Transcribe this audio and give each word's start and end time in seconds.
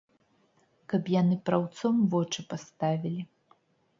Каб 0.93 1.11
яны 1.21 1.37
праўцом 1.49 2.01
вочы 2.13 2.45
паставілі. 2.53 3.21